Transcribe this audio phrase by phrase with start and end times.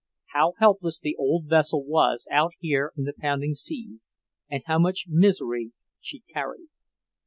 [0.33, 4.15] How helpless the old vessel was out here in the pounding seas,
[4.49, 6.69] and how much misery she carried!